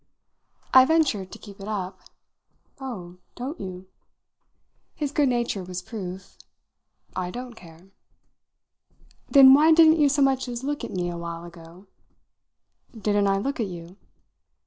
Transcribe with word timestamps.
I 0.73 0.83
ventured 0.85 1.31
to 1.31 1.37
keep 1.37 1.59
it 1.59 1.67
up. 1.67 1.99
"Oh, 2.79 3.17
don't 3.35 3.59
you?" 3.61 3.85
His 4.95 5.11
good 5.11 5.29
nature 5.29 5.63
was 5.63 5.83
proof. 5.83 6.39
"I 7.15 7.29
don't 7.29 7.53
care." 7.53 7.91
"Then 9.29 9.53
why 9.53 9.71
didn't 9.71 9.99
you 9.99 10.09
so 10.09 10.23
much 10.23 10.47
as 10.47 10.63
look 10.63 10.83
at 10.83 10.89
me 10.89 11.11
a 11.11 11.17
while 11.17 11.45
ago?" 11.45 11.85
"Didn't 12.99 13.27
I 13.27 13.37
look 13.37 13.59
at 13.59 13.67
you?" 13.67 13.97